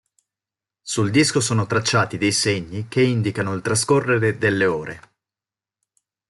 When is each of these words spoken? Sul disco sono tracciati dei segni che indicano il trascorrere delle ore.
Sul 0.81 1.11
disco 1.11 1.39
sono 1.39 1.67
tracciati 1.67 2.17
dei 2.17 2.31
segni 2.31 2.87
che 2.87 3.03
indicano 3.03 3.53
il 3.53 3.61
trascorrere 3.61 4.35
delle 4.39 4.65
ore. 4.65 4.99